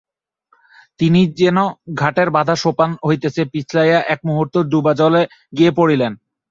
তিনি 0.99 1.21
যেন 1.39 1.57
ঘাটের 1.95 2.29
বাঁধা 2.31 2.55
সোপান 2.63 2.89
হইতে 3.07 3.27
পিছলিয়া 3.53 3.99
একমুহূর্তে 4.13 4.59
ডুবজলে 4.71 5.21
গিয়া 5.57 5.73
পড়িলেন। 5.77 6.11